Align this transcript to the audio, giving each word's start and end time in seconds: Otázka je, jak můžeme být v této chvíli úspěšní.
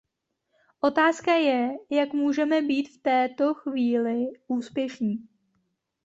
Otázka 0.79 1.33
je, 1.35 1.75
jak 1.89 2.13
můžeme 2.13 2.61
být 2.61 2.89
v 2.89 3.01
této 3.01 3.53
chvíli 3.53 4.25
úspěšní. 4.47 5.27